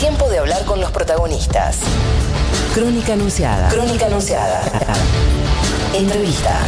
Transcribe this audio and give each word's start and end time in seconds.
tiempo 0.00 0.30
de 0.30 0.38
hablar 0.38 0.64
con 0.64 0.80
los 0.80 0.90
protagonistas. 0.92 1.76
Crónica 2.74 3.12
Anunciada. 3.12 3.68
Crónica 3.68 4.06
Anunciada. 4.06 4.62
Entrevista. 5.94 6.58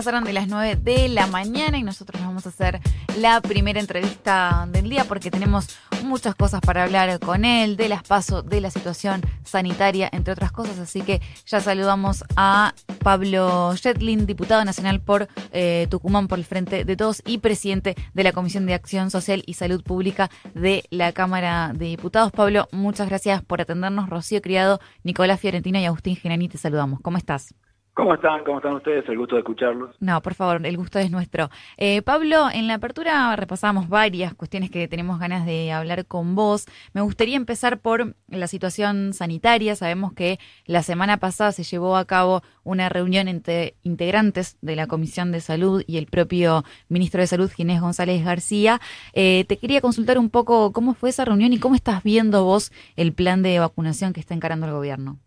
Pasaron 0.00 0.24
de 0.24 0.32
las 0.32 0.48
9 0.48 0.76
de 0.76 1.10
la 1.10 1.26
mañana 1.26 1.76
y 1.76 1.82
nosotros 1.82 2.22
vamos 2.22 2.46
a 2.46 2.48
hacer 2.48 2.80
la 3.18 3.42
primera 3.42 3.80
entrevista 3.80 4.66
del 4.72 4.88
día 4.88 5.04
porque 5.04 5.30
tenemos 5.30 5.78
muchas 6.04 6.34
cosas 6.34 6.62
para 6.62 6.84
hablar 6.84 7.20
con 7.20 7.44
él, 7.44 7.76
de 7.76 7.90
las 7.90 8.02
pasos, 8.02 8.48
de 8.48 8.62
la 8.62 8.70
situación 8.70 9.20
sanitaria, 9.44 10.08
entre 10.10 10.32
otras 10.32 10.52
cosas. 10.52 10.78
Así 10.78 11.02
que 11.02 11.20
ya 11.44 11.60
saludamos 11.60 12.24
a 12.34 12.72
Pablo 13.00 13.74
Jetlin, 13.76 14.24
diputado 14.24 14.64
nacional 14.64 15.02
por 15.02 15.28
eh, 15.52 15.86
Tucumán 15.90 16.28
por 16.28 16.38
el 16.38 16.46
Frente 16.46 16.86
de 16.86 16.96
Todos 16.96 17.20
y 17.26 17.36
presidente 17.36 17.94
de 18.14 18.24
la 18.24 18.32
Comisión 18.32 18.64
de 18.64 18.72
Acción 18.72 19.10
Social 19.10 19.42
y 19.44 19.52
Salud 19.52 19.82
Pública 19.82 20.30
de 20.54 20.82
la 20.88 21.12
Cámara 21.12 21.72
de 21.74 21.84
Diputados. 21.88 22.32
Pablo, 22.32 22.68
muchas 22.72 23.06
gracias 23.06 23.42
por 23.42 23.60
atendernos. 23.60 24.08
Rocío 24.08 24.40
Criado, 24.40 24.80
Nicolás 25.04 25.40
Fiorentino 25.40 25.78
y 25.78 25.84
Agustín 25.84 26.16
Genani, 26.16 26.48
te 26.48 26.56
saludamos. 26.56 27.02
¿Cómo 27.02 27.18
estás? 27.18 27.54
¿Cómo 28.00 28.14
están? 28.14 28.44
¿Cómo 28.44 28.56
están 28.56 28.72
ustedes? 28.72 29.06
El 29.10 29.18
gusto 29.18 29.34
de 29.34 29.40
escucharlos. 29.40 29.94
No, 30.00 30.22
por 30.22 30.32
favor, 30.32 30.64
el 30.64 30.76
gusto 30.78 30.98
es 30.98 31.10
nuestro. 31.10 31.50
Eh, 31.76 32.00
Pablo, 32.00 32.48
en 32.50 32.66
la 32.66 32.74
apertura 32.74 33.36
repasamos 33.36 33.90
varias 33.90 34.32
cuestiones 34.32 34.70
que 34.70 34.88
tenemos 34.88 35.20
ganas 35.20 35.44
de 35.44 35.70
hablar 35.70 36.06
con 36.06 36.34
vos. 36.34 36.64
Me 36.94 37.02
gustaría 37.02 37.36
empezar 37.36 37.78
por 37.78 38.14
la 38.28 38.46
situación 38.46 39.12
sanitaria. 39.12 39.76
Sabemos 39.76 40.14
que 40.14 40.38
la 40.64 40.82
semana 40.82 41.18
pasada 41.18 41.52
se 41.52 41.62
llevó 41.62 41.98
a 41.98 42.06
cabo 42.06 42.42
una 42.64 42.88
reunión 42.88 43.28
entre 43.28 43.74
integrantes 43.82 44.56
de 44.62 44.76
la 44.76 44.86
Comisión 44.86 45.30
de 45.30 45.42
Salud 45.42 45.84
y 45.86 45.98
el 45.98 46.06
propio 46.06 46.64
ministro 46.88 47.20
de 47.20 47.26
Salud, 47.26 47.50
Ginés 47.50 47.82
González 47.82 48.24
García. 48.24 48.80
Eh, 49.12 49.44
te 49.46 49.58
quería 49.58 49.82
consultar 49.82 50.16
un 50.18 50.30
poco 50.30 50.72
cómo 50.72 50.94
fue 50.94 51.10
esa 51.10 51.26
reunión 51.26 51.52
y 51.52 51.58
cómo 51.58 51.74
estás 51.74 52.02
viendo 52.02 52.44
vos 52.44 52.72
el 52.96 53.12
plan 53.12 53.42
de 53.42 53.58
vacunación 53.58 54.14
que 54.14 54.20
está 54.20 54.32
encarando 54.32 54.64
el 54.64 54.72
gobierno. 54.72 55.18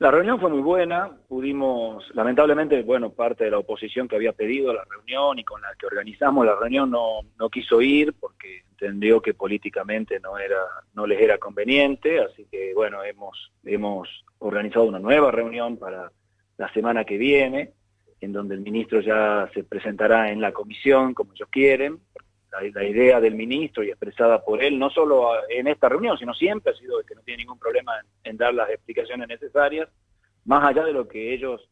La 0.00 0.10
reunión 0.10 0.40
fue 0.40 0.48
muy 0.48 0.62
buena, 0.62 1.10
pudimos, 1.28 2.02
lamentablemente, 2.14 2.82
bueno, 2.84 3.10
parte 3.10 3.44
de 3.44 3.50
la 3.50 3.58
oposición 3.58 4.08
que 4.08 4.16
había 4.16 4.32
pedido 4.32 4.72
la 4.72 4.82
reunión 4.84 5.38
y 5.38 5.44
con 5.44 5.60
la 5.60 5.74
que 5.78 5.84
organizamos 5.84 6.46
la 6.46 6.56
reunión 6.56 6.90
no, 6.90 7.20
no 7.38 7.50
quiso 7.50 7.82
ir 7.82 8.14
porque 8.18 8.62
entendió 8.70 9.20
que 9.20 9.34
políticamente 9.34 10.18
no 10.18 10.38
era, 10.38 10.56
no 10.94 11.06
les 11.06 11.20
era 11.20 11.36
conveniente, 11.36 12.18
así 12.18 12.46
que 12.50 12.72
bueno, 12.72 13.04
hemos, 13.04 13.52
hemos 13.62 14.08
organizado 14.38 14.86
una 14.86 15.00
nueva 15.00 15.32
reunión 15.32 15.76
para 15.76 16.10
la 16.56 16.72
semana 16.72 17.04
que 17.04 17.18
viene, 17.18 17.72
en 18.22 18.32
donde 18.32 18.54
el 18.54 18.62
ministro 18.62 19.02
ya 19.02 19.50
se 19.52 19.64
presentará 19.64 20.32
en 20.32 20.40
la 20.40 20.52
comisión 20.52 21.12
como 21.12 21.34
ellos 21.34 21.50
quieren, 21.52 22.00
la, 22.50 22.84
idea 22.84 23.20
del 23.20 23.34
ministro 23.34 23.82
y 23.82 23.90
expresada 23.90 24.44
por 24.44 24.62
él, 24.62 24.78
no 24.78 24.90
solo 24.90 25.32
en 25.48 25.68
esta 25.68 25.88
reunión, 25.88 26.18
sino 26.18 26.34
siempre 26.34 26.72
ha 26.72 26.76
sido 26.76 27.00
que 27.02 27.14
no 27.14 27.22
tiene 27.22 27.44
ningún 27.44 27.58
problema 27.58 27.92
en, 28.24 28.36
dar 28.36 28.52
las 28.52 28.70
explicaciones 28.70 29.28
necesarias, 29.28 29.88
más 30.44 30.64
allá 30.64 30.84
de 30.84 30.92
lo 30.92 31.06
que 31.06 31.32
ellos 31.32 31.68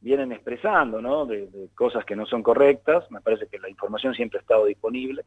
vienen 0.00 0.32
expresando, 0.32 1.00
¿no? 1.00 1.24
De, 1.24 1.48
cosas 1.74 2.04
que 2.04 2.14
no 2.14 2.26
son 2.26 2.42
correctas, 2.42 3.10
me 3.10 3.20
parece 3.20 3.46
que 3.46 3.58
la 3.58 3.70
información 3.70 4.14
siempre 4.14 4.38
ha 4.38 4.42
estado 4.42 4.66
disponible. 4.66 5.24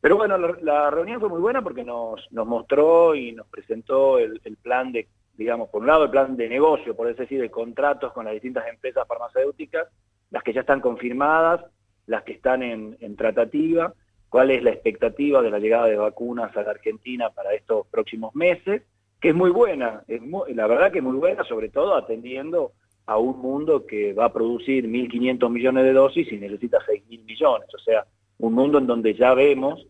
Pero 0.00 0.16
bueno, 0.16 0.36
la, 0.38 0.90
reunión 0.90 1.20
fue 1.20 1.28
muy 1.28 1.40
buena 1.40 1.62
porque 1.62 1.84
nos, 1.84 2.26
nos 2.32 2.46
mostró 2.46 3.14
y 3.14 3.32
nos 3.32 3.46
presentó 3.48 4.18
el, 4.18 4.40
plan 4.62 4.92
de, 4.92 5.08
digamos, 5.34 5.68
por 5.68 5.82
un 5.82 5.88
lado 5.88 6.04
el 6.04 6.10
plan 6.10 6.36
de 6.36 6.48
negocio, 6.48 6.96
por 6.96 7.14
decir, 7.14 7.40
de 7.40 7.50
contratos 7.50 8.12
con 8.12 8.24
las 8.24 8.34
distintas 8.34 8.66
empresas 8.66 9.06
farmacéuticas, 9.06 9.88
las 10.30 10.42
que 10.42 10.52
ya 10.52 10.62
están 10.62 10.80
confirmadas, 10.80 11.64
las 12.06 12.22
que 12.24 12.32
están 12.32 12.62
en, 12.62 12.96
en 13.00 13.14
tratativa, 13.14 13.94
cuál 14.30 14.50
es 14.52 14.62
la 14.62 14.70
expectativa 14.70 15.42
de 15.42 15.50
la 15.50 15.58
llegada 15.58 15.86
de 15.86 15.96
vacunas 15.96 16.56
a 16.56 16.62
la 16.62 16.70
Argentina 16.70 17.30
para 17.30 17.52
estos 17.52 17.86
próximos 17.88 18.34
meses, 18.34 18.82
que 19.20 19.30
es 19.30 19.34
muy 19.34 19.50
buena, 19.50 20.02
es 20.08 20.22
la 20.54 20.66
verdad 20.66 20.90
que 20.90 20.98
es 20.98 21.04
muy 21.04 21.16
buena, 21.16 21.44
sobre 21.44 21.68
todo 21.68 21.94
atendiendo 21.94 22.72
a 23.06 23.18
un 23.18 23.38
mundo 23.40 23.84
que 23.86 24.12
va 24.12 24.26
a 24.26 24.32
producir 24.32 24.88
1.500 24.88 25.50
millones 25.50 25.84
de 25.84 25.92
dosis 25.92 26.32
y 26.32 26.38
necesita 26.38 26.78
6.000 26.78 27.24
millones, 27.24 27.68
o 27.74 27.78
sea, 27.78 28.06
un 28.38 28.54
mundo 28.54 28.78
en 28.78 28.86
donde 28.86 29.14
ya 29.14 29.34
vemos 29.34 29.86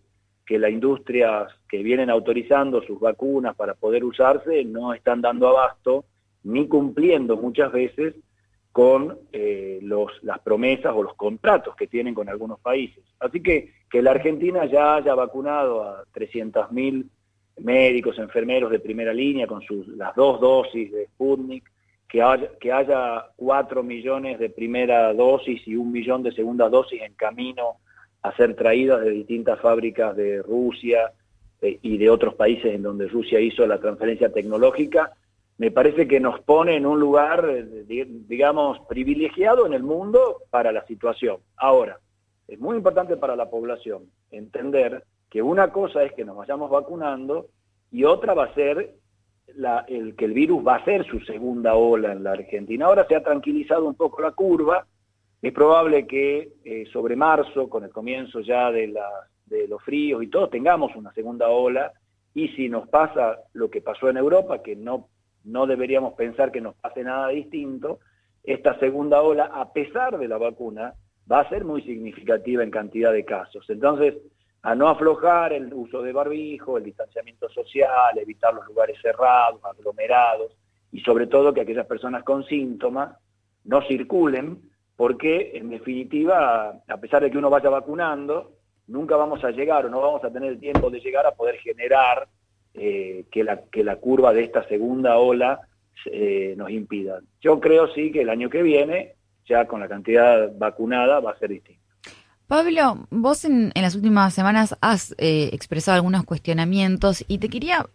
que 0.47 0.59
las 0.59 0.73
industrias 0.73 1.53
que 1.69 1.83
vienen 1.83 2.11
autorizando 2.11 2.83
sus 2.83 2.99
vacunas 2.99 3.55
para 3.55 3.75
poder 3.75 4.05
usarse 4.05 4.65
no 4.65 4.95
están 4.95 5.21
dando 5.21 5.49
abasto 5.49 6.07
ni 6.43 6.67
cumpliendo 6.67 7.37
muchas 7.37 7.71
veces 7.71 8.17
con 8.73 9.19
eh, 9.33 9.81
los, 9.83 10.13
las 10.23 10.39
promesas 10.41 10.93
o 10.95 11.03
los 11.03 11.15
contratos 11.15 11.75
que 11.77 11.87
tienen 11.87 12.15
con 12.15 12.29
algunos 12.29 12.61
países. 12.61 13.03
Así 13.19 13.43
que 13.43 13.81
que 13.91 14.03
la 14.03 14.13
Argentina 14.13 14.65
ya 14.67 14.95
haya 14.95 15.15
vacunado 15.15 15.83
a 15.83 16.05
300.000 16.15 17.07
médicos, 17.59 18.19
enfermeros 18.19 18.71
de 18.71 18.79
primera 18.79 19.13
línea 19.13 19.47
con 19.47 19.61
sus, 19.63 19.89
las 19.89 20.15
dos 20.15 20.41
dosis 20.41 20.93
de 20.93 21.07
Sputnik, 21.07 21.65
que 22.09 22.23
haya, 22.23 22.51
que 22.61 22.73
haya 22.73 23.27
4 23.37 23.83
millones 23.83 24.39
de 24.39 24.51
primera 24.51 25.13
dosis 25.13 25.67
y 25.67 25.77
un 25.77 25.93
millón 25.93 26.23
de 26.23 26.33
segunda 26.33 26.69
dosis 26.69 27.03
en 27.03 27.15
camino 27.15 27.79
a 28.23 28.35
ser 28.37 28.55
traídas 28.55 29.01
de 29.01 29.11
distintas 29.11 29.61
fábricas 29.61 30.17
de 30.17 30.43
Rusia 30.43 31.13
eh, 31.61 31.79
y 31.83 31.99
de 31.99 32.11
otros 32.11 32.35
países 32.35 32.75
en 32.75 32.83
donde 32.83 33.09
Rusia 33.09 33.41
hizo 33.41 33.67
la 33.67 33.81
transferencia 33.81 34.33
tecnológica, 34.33 35.13
me 35.61 35.71
parece 35.71 36.09
que 36.09 36.21
nos 36.21 36.41
pone 36.41 36.75
en 36.75 36.87
un 36.87 36.99
lugar, 36.99 37.47
eh, 37.47 38.07
digamos, 38.27 38.79
privilegiado 38.89 39.67
en 39.67 39.75
el 39.75 39.83
mundo 39.83 40.39
para 40.49 40.73
la 40.73 40.87
situación. 40.87 41.37
Ahora, 41.55 42.01
es 42.49 42.59
muy 42.59 42.79
importante 42.79 43.19
para 43.19 43.37
la 43.37 43.51
población 43.51 44.05
entender 44.31 45.05
que 45.29 45.43
una 45.43 45.71
cosa 45.71 46.03
es 46.03 46.15
que 46.15 46.25
nos 46.25 46.39
vayamos 46.39 46.71
vacunando 46.71 47.49
y 47.91 48.05
otra 48.05 48.33
va 48.33 48.45
a 48.45 48.55
ser 48.55 48.95
el 49.89 50.17
que 50.17 50.25
el 50.25 50.33
virus 50.33 50.67
va 50.67 50.77
a 50.77 50.85
ser 50.87 51.05
su 51.05 51.21
segunda 51.21 51.75
ola 51.75 52.13
en 52.13 52.25
la 52.25 52.33
Argentina. 52.33 52.87
Ahora 52.87 53.07
se 53.07 53.17
ha 53.17 53.23
tranquilizado 53.23 53.85
un 53.87 53.97
poco 53.97 54.23
la 54.23 54.31
curva, 54.31 54.87
es 55.43 55.53
probable 55.53 56.07
que 56.07 56.55
eh, 56.65 56.87
sobre 56.91 57.17
marzo, 57.17 57.69
con 57.69 57.85
el 57.85 57.91
comienzo 57.91 58.41
ya 58.41 58.73
de, 58.73 58.95
de 59.45 59.69
los 59.69 59.83
fríos 59.83 60.23
y 60.23 60.29
todo, 60.29 60.49
tengamos 60.49 60.97
una 60.97 61.13
segunda 61.13 61.51
ola 61.51 61.93
y 62.33 62.49
si 62.49 62.71
nos 62.71 62.89
pasa 62.89 63.41
lo 63.53 63.69
que 63.69 63.83
pasó 63.83 64.09
en 64.09 64.17
Europa, 64.17 64.63
que 64.63 64.75
no 64.75 65.11
no 65.45 65.67
deberíamos 65.67 66.15
pensar 66.15 66.51
que 66.53 66.61
nos 66.61 66.75
pase 66.77 67.03
nada 67.03 67.29
distinto, 67.29 68.01
esta 68.43 68.79
segunda 68.79 69.23
ola, 69.23 69.51
a 69.53 69.73
pesar 69.73 70.19
de 70.19 70.29
la 70.29 70.39
vacuna, 70.39 70.95
va 71.31 71.41
a 71.41 71.49
ser 71.49 71.65
muy 71.65 71.83
significativa 71.83 72.63
en 72.63 72.71
cantidad 72.71 73.13
de 73.13 73.25
casos. 73.25 73.69
Entonces, 73.69 74.15
a 74.63 74.75
no 74.75 74.89
aflojar 74.89 75.53
el 75.53 75.73
uso 75.73 76.03
de 76.03 76.13
barbijo, 76.13 76.77
el 76.77 76.85
distanciamiento 76.85 77.49
social, 77.49 78.19
evitar 78.19 78.53
los 78.53 78.67
lugares 78.67 78.99
cerrados, 79.01 79.61
aglomerados, 79.65 80.57
y 80.93 81.01
sobre 81.01 81.27
todo 81.27 81.55
que 81.55 81.61
aquellas 81.61 81.87
personas 81.87 82.25
con 82.25 82.45
síntomas 82.45 83.17
no 83.65 83.83
circulen, 83.83 84.61
porque 84.97 85.53
en 85.55 85.71
definitiva, 85.71 86.83
a 86.87 86.97
pesar 86.99 87.23
de 87.23 87.31
que 87.31 87.39
uno 87.39 87.49
vaya 87.49 87.71
vacunando, 87.71 88.53
nunca 88.87 89.17
vamos 89.17 89.43
a 89.45 89.51
llegar 89.51 89.87
o 89.87 89.89
no 89.89 90.01
vamos 90.01 90.25
a 90.25 90.31
tener 90.31 90.51
el 90.51 90.61
tiempo 90.61 90.91
de 90.91 91.01
llegar 91.01 91.27
a 91.27 91.33
poder 91.33 91.57
generar 91.59 92.29
eh, 92.75 93.25
que, 93.31 93.45
la, 93.45 93.63
que 93.71 93.85
la 93.85 93.97
curva 93.97 94.33
de 94.33 94.45
esta 94.45 94.67
segunda 94.69 95.19
ola 95.19 95.61
eh, 96.07 96.55
nos 96.57 96.71
impida. 96.71 97.21
Yo 97.41 97.61
creo 97.61 97.93
sí 97.93 98.13
que 98.13 98.23
el 98.23 98.31
año 98.31 98.49
que 98.49 98.63
viene, 98.63 99.15
ya 99.47 99.67
con 99.67 99.81
la 99.81 99.89
cantidad 99.89 100.51
vacunada, 100.57 101.21
va 101.21 101.33
a 101.33 101.39
ser 101.39 101.51
distinto. 101.51 101.81
Pablo, 102.47 103.07
vos 103.11 103.45
en, 103.45 103.73
las 103.75 103.95
últimas 103.95 104.35
semanas 104.35 104.77
has 104.81 105.15
eh, 105.19 105.51
expresado 105.53 105.95
algunos 105.95 106.25
cuestionamientos 106.25 107.25
y 107.29 107.39
te 107.39 107.49
quería 107.49 107.87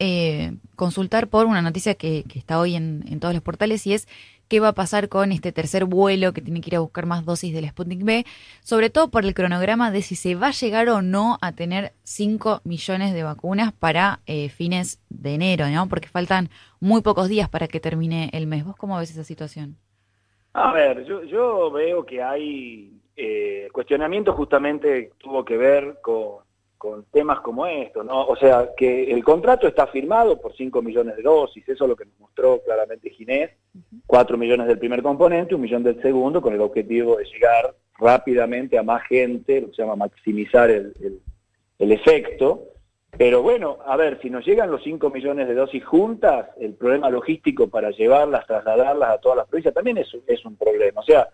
consultar 0.78 1.28
por 1.28 1.46
una 1.46 1.62
noticia 1.62 1.96
que, 1.96 2.24
está 2.36 2.60
hoy 2.60 2.76
en, 2.76 3.04
en, 3.10 3.20
todos 3.20 3.34
los 3.34 3.44
portales 3.44 3.86
y 3.86 3.94
es 3.94 4.08
qué 4.48 4.60
va 4.60 4.70
a 4.70 4.74
pasar 4.74 5.10
con 5.10 5.32
este 5.32 5.52
tercer 5.52 5.86
vuelo 5.86 6.34
que 6.34 6.42
tiene 6.42 6.62
que 6.62 6.70
ir 6.72 6.76
a 6.76 6.80
buscar 6.80 7.06
más 7.06 7.26
dosis 7.26 7.54
del 7.54 7.68
Sputnik 7.70 8.04
B, 8.04 8.26
sobre 8.62 8.90
todo 8.90 9.10
por 9.10 9.26
el 9.26 9.34
cronograma 9.34 9.92
de 9.92 10.02
si 10.02 10.16
se 10.16 10.36
va 10.36 10.48
a 10.48 10.52
llegar 10.52 10.90
o 10.90 11.02
no 11.02 11.38
a 11.42 11.52
tener 11.54 11.94
5 12.04 12.62
millones 12.64 13.14
de 13.14 13.24
vacunas 13.24 13.74
para 13.74 14.20
eh, 14.26 14.50
fines 14.50 15.02
de 15.10 15.34
enero, 15.36 15.68
¿no? 15.70 15.88
Porque 15.88 16.08
faltan 16.08 16.50
muy 16.80 17.02
pocos 17.02 17.30
días 17.30 17.50
para 17.50 17.68
que 17.68 17.80
termine 17.80 18.30
el 18.34 18.48
mes. 18.48 18.66
¿Vos 18.66 18.76
cómo 18.76 18.98
ves 18.98 19.12
esa 19.12 19.24
situación? 19.24 19.78
A 20.54 20.72
ver, 20.72 21.06
yo, 21.06 21.72
veo 21.72 22.06
que 22.06 22.22
hay 22.22 23.02
eh, 23.16 23.68
cuestionamiento 23.72 24.34
justamente 24.34 25.12
tuvo 25.18 25.44
que 25.44 25.58
ver 25.58 26.00
con 26.02 26.46
con 26.86 27.04
temas 27.06 27.40
como 27.40 27.66
esto, 27.66 28.04
¿no? 28.04 28.28
O 28.28 28.36
sea, 28.36 28.70
que 28.78 29.12
el 29.12 29.24
contrato 29.24 29.68
está 29.68 29.88
firmado 29.88 30.40
por 30.40 30.56
5 30.56 30.84
millones 30.84 31.16
de 31.16 31.24
dosis, 31.24 31.68
eso 31.68 31.86
es 31.86 31.90
lo 31.90 31.96
que 31.96 32.06
nos 32.06 32.20
mostró 32.20 32.62
claramente 32.64 33.10
Ginés, 33.10 33.52
4 34.08 34.38
millones 34.38 34.68
del 34.68 34.80
primer 34.80 35.02
componente, 35.02 35.56
un 35.56 35.62
millón 35.62 35.84
del 35.84 36.02
segundo, 36.02 36.42
con 36.42 36.54
el 36.54 36.62
objetivo 36.62 37.18
de 37.18 37.26
llegar 37.26 37.76
rápidamente 37.98 38.78
a 38.78 38.84
más 38.84 39.04
gente, 39.08 39.62
lo 39.62 39.70
que 39.70 39.76
se 39.76 39.82
llama 39.82 39.96
maximizar 39.96 40.70
el, 40.70 40.94
el, 41.80 41.92
efecto, 41.92 42.66
Pero 43.18 43.42
bueno, 43.42 43.78
a 43.86 43.96
ver, 43.96 44.20
si 44.22 44.30
nos 44.30 44.46
llegan 44.46 44.72
los 44.72 44.84
5 44.84 45.10
millones 45.10 45.48
de 45.48 45.56
dosis 45.56 45.84
juntas, 45.86 46.50
el 46.60 46.74
problema 46.74 47.10
logístico 47.10 47.70
para 47.70 47.92
llevarlas, 47.92 48.46
trasladarlas 48.46 49.10
a 49.10 49.18
todas 49.20 49.38
las 49.38 49.48
provincias 49.48 49.74
también 49.74 49.98
es, 49.98 50.08
es 50.28 50.46
un 50.46 50.58
problema. 50.58 51.00
O 51.00 51.04
sea, 51.04 51.30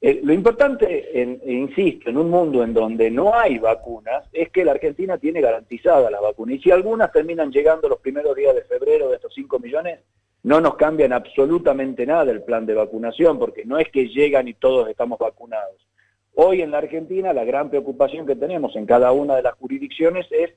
eh, 0.00 0.20
lo 0.22 0.32
importante, 0.32 1.20
en, 1.20 1.40
insisto, 1.46 2.10
en 2.10 2.18
un 2.18 2.30
mundo 2.30 2.62
en 2.62 2.74
donde 2.74 3.10
no 3.10 3.34
hay 3.34 3.58
vacunas, 3.58 4.24
es 4.32 4.50
que 4.50 4.64
la 4.64 4.72
Argentina 4.72 5.18
tiene 5.18 5.40
garantizada 5.40 6.10
la 6.10 6.20
vacuna. 6.20 6.52
Y 6.52 6.60
si 6.60 6.70
algunas 6.70 7.10
terminan 7.12 7.50
llegando 7.50 7.88
los 7.88 8.00
primeros 8.00 8.36
días 8.36 8.54
de 8.54 8.62
febrero 8.62 9.08
de 9.08 9.16
estos 9.16 9.32
5 9.34 9.58
millones, 9.58 10.00
no 10.46 10.60
nos 10.60 10.76
cambian 10.76 11.12
absolutamente 11.12 12.06
nada 12.06 12.30
el 12.30 12.40
plan 12.40 12.66
de 12.66 12.74
vacunación, 12.74 13.36
porque 13.36 13.64
no 13.64 13.80
es 13.80 13.88
que 13.88 14.06
llegan 14.06 14.46
y 14.46 14.54
todos 14.54 14.88
estamos 14.88 15.18
vacunados. 15.18 15.88
Hoy 16.36 16.62
en 16.62 16.70
la 16.70 16.78
Argentina 16.78 17.32
la 17.32 17.42
gran 17.42 17.68
preocupación 17.68 18.28
que 18.28 18.36
tenemos 18.36 18.76
en 18.76 18.86
cada 18.86 19.10
una 19.10 19.34
de 19.34 19.42
las 19.42 19.54
jurisdicciones 19.54 20.24
es 20.30 20.52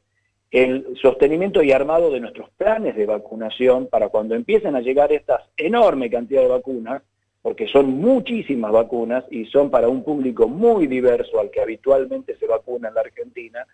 el 0.51 0.95
sostenimiento 1.01 1.63
y 1.63 1.71
armado 1.71 2.11
de 2.11 2.19
nuestros 2.19 2.51
planes 2.51 2.95
de 2.95 3.07
vacunación 3.07 3.87
para 3.87 4.09
cuando 4.09 4.35
empiecen 4.35 4.75
a 4.75 4.81
llegar 4.81 5.11
estas 5.11 5.41
enorme 5.57 6.11
cantidad 6.11 6.43
de 6.43 6.49
vacunas, 6.49 7.01
porque 7.41 7.67
son 7.67 7.89
muchísimas 7.89 8.71
vacunas 8.71 9.25
y 9.31 9.45
son 9.45 9.71
para 9.71 9.89
un 9.89 10.03
público 10.03 10.47
muy 10.47 10.85
diverso 10.85 11.39
al 11.39 11.49
que 11.49 11.61
habitualmente 11.61 12.37
se 12.37 12.45
vacuna 12.45 12.89
en 12.89 12.93
la 12.93 13.01
Argentina, 13.01 13.65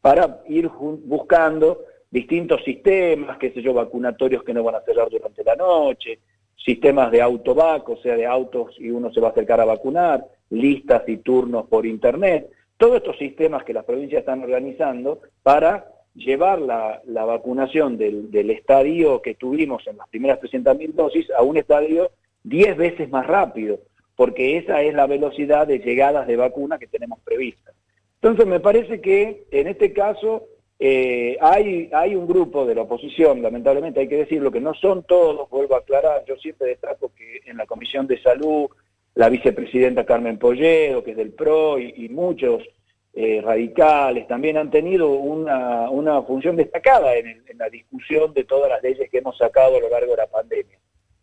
para 0.00 0.40
ir 0.46 0.68
buscando 0.68 1.80
distintos 2.14 2.62
sistemas, 2.62 3.38
qué 3.38 3.50
sé 3.50 3.60
yo, 3.60 3.74
vacunatorios 3.74 4.44
que 4.44 4.54
no 4.54 4.62
van 4.62 4.76
a 4.76 4.82
cerrar 4.82 5.10
durante 5.10 5.42
la 5.42 5.56
noche, 5.56 6.20
sistemas 6.54 7.10
de 7.10 7.20
autovac, 7.20 7.88
o 7.88 7.96
sea, 7.96 8.14
de 8.14 8.24
autos 8.24 8.76
y 8.78 8.88
uno 8.90 9.12
se 9.12 9.20
va 9.20 9.28
a 9.28 9.30
acercar 9.32 9.60
a 9.60 9.64
vacunar, 9.64 10.24
listas 10.50 11.02
y 11.08 11.16
turnos 11.16 11.66
por 11.66 11.84
internet, 11.84 12.48
todos 12.76 12.98
estos 12.98 13.18
sistemas 13.18 13.64
que 13.64 13.72
las 13.72 13.84
provincias 13.84 14.20
están 14.20 14.44
organizando 14.44 15.22
para 15.42 15.88
llevar 16.14 16.60
la, 16.60 17.02
vacunación 17.04 17.98
del, 17.98 18.30
del, 18.30 18.50
estadio 18.50 19.20
que 19.20 19.34
tuvimos 19.34 19.84
en 19.88 19.96
las 19.96 20.08
primeras 20.08 20.38
300.000 20.38 20.92
dosis 20.92 21.28
a 21.32 21.42
un 21.42 21.56
estadio 21.56 22.12
10 22.44 22.76
veces 22.76 23.10
más 23.10 23.26
rápido, 23.26 23.80
porque 24.14 24.56
esa 24.56 24.82
es 24.82 24.94
la 24.94 25.08
velocidad 25.08 25.66
de 25.66 25.80
llegadas 25.80 26.28
de 26.28 26.36
vacuna 26.36 26.78
que 26.78 26.86
tenemos 26.86 27.18
prevista. 27.24 27.72
Entonces 28.22 28.46
me 28.46 28.60
parece 28.60 29.00
que 29.00 29.46
en 29.50 29.66
este 29.66 29.92
caso 29.92 30.46
eh, 30.78 31.36
hay, 31.40 31.88
hay 31.92 32.14
un 32.16 32.26
grupo 32.26 32.66
de 32.66 32.74
la 32.74 32.82
oposición, 32.82 33.42
lamentablemente 33.42 34.00
hay 34.00 34.08
que 34.08 34.16
decirlo, 34.16 34.50
que 34.50 34.60
no 34.60 34.74
son 34.74 35.04
todos, 35.04 35.48
vuelvo 35.48 35.76
a 35.76 35.78
aclarar, 35.78 36.24
yo 36.26 36.36
siempre 36.36 36.68
destaco 36.68 37.12
que 37.16 37.42
en 37.46 37.56
la 37.56 37.66
Comisión 37.66 38.06
de 38.06 38.20
Salud, 38.20 38.68
la 39.14 39.28
vicepresidenta 39.28 40.04
Carmen 40.04 40.38
Polledo, 40.38 41.04
que 41.04 41.12
es 41.12 41.16
del 41.16 41.32
PRO, 41.32 41.78
y, 41.78 42.08
muchos 42.08 42.62
eh, 43.12 43.40
radicales 43.40 44.26
también 44.26 44.56
han 44.56 44.72
tenido 44.72 45.10
una, 45.10 45.88
una 45.88 46.20
función 46.22 46.56
destacada 46.56 47.14
en, 47.14 47.44
en 47.46 47.58
la 47.58 47.68
discusión 47.68 48.34
de 48.34 48.42
todas 48.42 48.68
las 48.68 48.82
leyes 48.82 49.08
que 49.08 49.18
hemos 49.18 49.38
sacado 49.38 49.76
a 49.76 49.80
lo 49.80 49.88
largo 49.88 50.10
de 50.10 50.16
la 50.16 50.26
pandemia. 50.26 50.78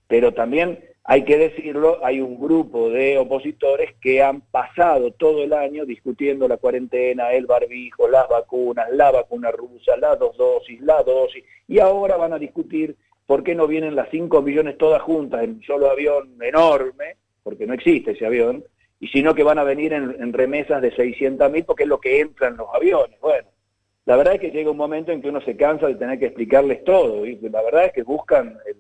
Pero 0.08 0.34
también 0.34 0.80
hay 1.04 1.26
que 1.26 1.38
decirlo, 1.38 2.06
hay 2.06 2.22
un 2.22 2.40
grupo 2.40 2.90
de 2.90 3.18
opositores 3.18 3.96
que 4.00 4.22
han 4.22 4.42
pasado 4.42 5.12
todo 5.12 5.44
el 5.44 5.52
año 5.52 5.86
discutiendo 5.86 6.48
la 6.48 6.58
cuarentena, 6.58 7.34
el 7.34 7.48
barbijo, 7.48 8.08
las 8.08 8.30
vacunas, 8.30 8.88
la 8.92 9.12
vacuna 9.12 9.52
rusa, 9.52 9.98
las 9.98 10.20
dos 10.20 10.38
dosis, 10.38 10.80
la 10.82 11.02
dosis, 11.02 11.44
y 11.68 11.80
ahora 11.80 12.18
van 12.18 12.34
a 12.34 12.40
discutir 12.40 12.96
por 13.26 13.44
qué 13.44 13.56
no 13.56 13.66
vienen 13.66 13.96
las 13.96 14.10
5 14.12 14.42
millones 14.42 14.78
todas 14.78 15.02
juntas 15.02 15.44
en 15.44 15.52
un 15.52 15.64
solo 15.64 15.90
avión 15.90 16.36
enorme, 16.42 17.18
porque 17.44 17.66
no 17.66 17.74
existe 17.74 18.12
ese 18.12 18.26
avión, 18.26 18.64
y 19.00 19.08
sino 19.08 19.34
que 19.34 19.44
van 19.44 19.58
a 19.58 19.64
venir 19.64 19.94
en, 19.94 20.32
remesas 20.34 20.82
de 20.82 20.96
600 20.96 21.52
mil 21.52 21.66
porque 21.66 21.84
es 21.84 21.90
lo 21.90 22.00
que 22.00 22.20
entra 22.20 22.50
en 22.50 22.58
los 22.58 22.68
aviones. 22.72 23.20
Bueno, 23.20 23.48
la 24.06 24.18
verdad 24.18 24.36
es 24.36 24.42
que 24.42 24.52
llega 24.52 24.70
un 24.70 24.78
momento 24.78 25.12
en 25.12 25.22
que 25.22 25.30
uno 25.30 25.42
se 25.42 25.58
cansa 25.58 25.88
de 25.88 25.96
tener 25.96 26.20
que 26.20 26.28
explicarles 26.28 26.84
todo, 26.84 27.26
y 27.26 27.38
la 27.38 27.64
verdad 27.64 27.86
es 27.86 27.94
que 27.94 28.04
buscan 28.04 28.60
el 28.68 28.76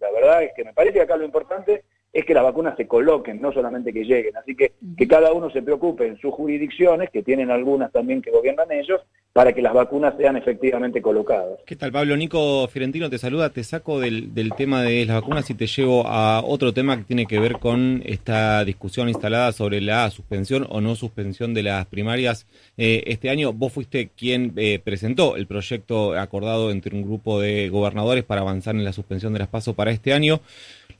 la 0.00 0.10
verdad 0.10 0.42
es 0.42 0.52
que 0.54 0.64
me 0.64 0.72
parece 0.72 0.94
que 0.94 1.02
acá 1.02 1.16
lo 1.16 1.24
importante 1.24 1.84
es 2.12 2.24
que 2.24 2.34
las 2.34 2.42
vacunas 2.42 2.76
se 2.76 2.86
coloquen, 2.86 3.40
no 3.40 3.52
solamente 3.52 3.92
que 3.92 4.04
lleguen. 4.04 4.36
Así 4.36 4.54
que 4.54 4.72
que 4.96 5.06
cada 5.06 5.32
uno 5.32 5.50
se 5.50 5.62
preocupe 5.62 6.06
en 6.06 6.18
sus 6.18 6.32
jurisdicciones, 6.32 7.10
que 7.10 7.22
tienen 7.22 7.50
algunas 7.50 7.92
también 7.92 8.22
que 8.22 8.30
gobiernan 8.30 8.72
ellos, 8.72 9.00
para 9.32 9.52
que 9.52 9.62
las 9.62 9.72
vacunas 9.72 10.14
sean 10.16 10.36
efectivamente 10.36 11.00
colocadas. 11.00 11.60
¿Qué 11.64 11.76
tal, 11.76 11.92
Pablo? 11.92 12.16
Nico 12.16 12.66
Fiorentino 12.66 13.08
te 13.08 13.18
saluda, 13.18 13.50
te 13.50 13.62
saco 13.62 14.00
del, 14.00 14.34
del 14.34 14.52
tema 14.54 14.82
de 14.82 15.04
las 15.04 15.20
vacunas 15.20 15.48
y 15.50 15.54
te 15.54 15.66
llevo 15.66 16.06
a 16.06 16.42
otro 16.44 16.72
tema 16.72 16.96
que 16.96 17.04
tiene 17.04 17.26
que 17.26 17.38
ver 17.38 17.52
con 17.58 18.02
esta 18.04 18.64
discusión 18.64 19.08
instalada 19.08 19.52
sobre 19.52 19.80
la 19.80 20.10
suspensión 20.10 20.66
o 20.70 20.80
no 20.80 20.96
suspensión 20.96 21.54
de 21.54 21.62
las 21.62 21.86
primarias 21.86 22.46
eh, 22.76 23.04
este 23.06 23.30
año. 23.30 23.52
Vos 23.52 23.72
fuiste 23.72 24.08
quien 24.16 24.54
eh, 24.56 24.80
presentó 24.82 25.36
el 25.36 25.46
proyecto 25.46 26.18
acordado 26.18 26.72
entre 26.72 26.96
un 26.96 27.02
grupo 27.02 27.40
de 27.40 27.68
gobernadores 27.68 28.24
para 28.24 28.40
avanzar 28.40 28.74
en 28.74 28.84
la 28.84 28.92
suspensión 28.92 29.34
de 29.34 29.38
las 29.40 29.48
pasos 29.48 29.76
para 29.76 29.92
este 29.92 30.12
año. 30.12 30.40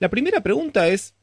La 0.01 0.09
primera 0.09 0.41
pregunta 0.41 0.87
es, 0.87 1.17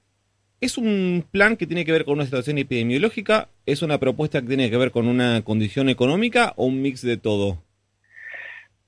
¿es 0.60 0.78
un 0.78 1.24
plan 1.32 1.56
que 1.56 1.66
tiene 1.66 1.86
que 1.86 1.94
ver 1.94 2.04
con 2.04 2.16
una 2.16 2.26
situación 2.26 2.58
epidemiológica? 2.58 3.48
¿Es 3.66 3.82
una 3.82 4.00
propuesta 4.00 4.42
que 4.42 4.48
tiene 4.48 4.70
que 4.70 4.76
ver 4.76 4.92
con 4.92 5.08
una 5.08 5.44
condición 5.46 5.88
económica 5.88 6.54
o 6.58 6.66
un 6.66 6.82
mix 6.82 7.02
de 7.02 7.16
todo? 7.16 7.64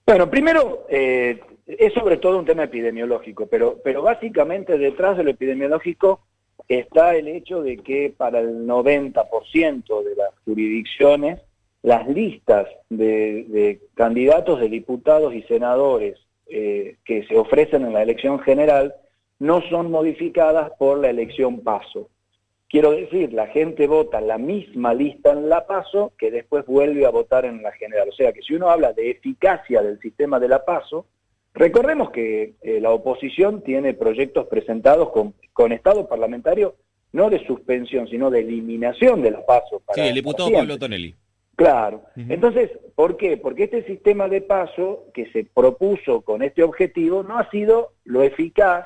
Bueno, 0.06 0.30
primero, 0.30 0.86
eh, 0.90 1.40
es 1.66 1.94
sobre 1.94 2.18
todo 2.18 2.40
un 2.40 2.46
tema 2.46 2.66
epidemiológico, 2.66 3.48
pero, 3.48 3.80
pero 3.82 4.02
básicamente 4.02 4.78
detrás 4.78 5.18
de 5.18 5.24
lo 5.24 5.30
epidemiológico 5.30 6.22
está 6.68 7.16
el 7.16 7.30
hecho 7.30 7.62
de 7.62 7.78
que 7.78 8.14
para 8.16 8.40
el 8.40 8.68
90% 8.68 10.04
de 10.04 10.16
las 10.18 10.32
jurisdicciones, 10.44 11.40
las 11.82 12.08
listas 12.10 12.68
de, 12.90 13.80
candidatos 13.94 14.60
de 14.60 14.68
diputados 14.68 15.34
y 15.34 15.44
senadores 15.44 16.18
eh, 16.48 16.98
que 17.06 17.26
se 17.28 17.38
ofrecen 17.38 17.86
en 17.86 17.94
la 17.94 18.04
elección 18.04 18.40
general 18.40 18.94
no 19.40 19.62
son 19.70 19.92
modificadas 19.92 20.72
por 20.78 21.00
la 21.00 21.10
elección 21.10 21.62
paso. 21.62 22.10
Quiero 22.70 22.92
decir, 22.92 23.32
la 23.32 23.48
gente 23.48 23.88
vota 23.88 24.20
la 24.20 24.38
misma 24.38 24.94
lista 24.94 25.32
en 25.32 25.48
la 25.48 25.66
paso 25.66 26.12
que 26.18 26.32
después 26.32 26.66
vuelve 26.66 27.06
a 27.06 27.12
votar 27.12 27.46
en 27.46 27.64
la 27.64 27.72
general. 27.72 28.10
O 28.10 28.12
sea 28.12 28.34
que 28.34 28.42
si 28.42 28.56
uno 28.56 28.70
habla 28.70 28.92
de 28.92 29.12
eficacia 29.12 29.82
del 29.82 30.00
sistema 30.02 30.38
de 30.40 30.50
la 30.50 30.66
paso, 30.66 31.06
recordemos 31.54 32.10
que 32.10 32.56
eh, 32.62 32.82
la 32.82 32.92
oposición 32.92 33.62
tiene 33.62 33.94
proyectos 33.94 34.48
presentados 34.48 35.12
con, 35.12 35.34
con 35.54 35.72
Estado 35.72 36.08
parlamentario 36.08 36.76
no 37.14 37.30
de 37.30 37.46
suspensión, 37.46 38.08
sino 38.10 38.30
de 38.30 38.42
eliminación 38.42 39.22
de 39.22 39.32
la 39.32 39.46
paso. 39.46 39.82
sí, 39.94 40.02
el 40.02 40.16
diputado 40.16 40.52
Pablo 40.52 40.78
Tonelli. 40.78 41.16
Claro. 41.56 42.04
Entonces, 42.16 42.70
¿por 42.94 43.18
qué? 43.18 43.36
Porque 43.38 43.64
este 43.64 43.84
sistema 43.86 44.28
de 44.28 44.42
paso 44.42 45.06
que 45.12 45.32
se 45.32 45.44
propuso 45.44 46.22
con 46.22 46.44
este 46.44 46.62
objetivo 46.62 47.24
no 47.24 47.40
ha 47.40 47.50
sido 47.50 47.94
lo 48.04 48.22
eficaz 48.22 48.86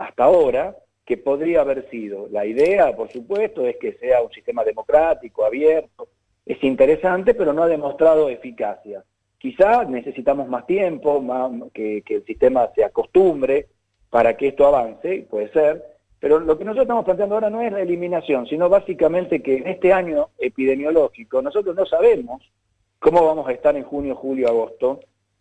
hasta 0.00 0.24
ahora 0.24 0.74
que 1.04 1.18
podría 1.18 1.60
haber 1.60 1.88
sido. 1.90 2.26
La 2.30 2.46
idea, 2.46 2.96
por 2.96 3.10
supuesto, 3.10 3.66
es 3.66 3.76
que 3.76 3.92
sea 3.94 4.22
un 4.22 4.32
sistema 4.32 4.64
democrático, 4.64 5.44
abierto. 5.44 6.08
Es 6.46 6.62
interesante, 6.64 7.34
pero 7.34 7.52
no 7.52 7.62
ha 7.62 7.68
demostrado 7.68 8.30
eficacia. 8.30 9.04
Quizá 9.38 9.84
necesitamos 9.84 10.48
más 10.48 10.66
tiempo, 10.66 11.20
más, 11.20 11.50
que, 11.74 12.02
que 12.02 12.16
el 12.16 12.24
sistema 12.24 12.70
se 12.74 12.82
acostumbre 12.82 13.66
para 14.08 14.36
que 14.36 14.48
esto 14.48 14.66
avance, 14.66 15.26
puede 15.28 15.52
ser, 15.52 15.84
pero 16.18 16.40
lo 16.40 16.58
que 16.58 16.64
nosotros 16.64 16.84
estamos 16.84 17.04
planteando 17.04 17.34
ahora 17.34 17.50
no 17.50 17.60
es 17.60 17.70
la 17.70 17.82
eliminación, 17.82 18.46
sino 18.46 18.68
básicamente 18.68 19.42
que 19.42 19.58
en 19.58 19.68
este 19.68 19.92
año 19.92 20.30
epidemiológico 20.38 21.42
nosotros 21.42 21.76
no 21.76 21.84
sabemos 21.84 22.42
cómo 22.98 23.24
vamos 23.24 23.46
a 23.48 23.52
estar 23.52 23.76
en 23.76 23.84
junio, 23.84 24.14
julio, 24.16 24.48
agosto, 24.48 25.00